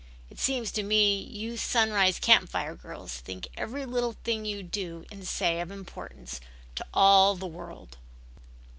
It 0.31 0.39
seems 0.39 0.71
to 0.71 0.81
me 0.81 1.15
you 1.15 1.57
Sunrise 1.57 2.17
Camp 2.17 2.49
Fire 2.49 2.73
girls 2.73 3.17
think 3.17 3.47
every 3.55 3.85
little 3.85 4.13
thing 4.23 4.45
you 4.45 4.63
do 4.63 5.05
and 5.11 5.27
say 5.27 5.59
of 5.59 5.69
importance 5.69 6.41
to 6.73 6.83
all 6.91 7.35
the 7.35 7.45
world." 7.45 7.97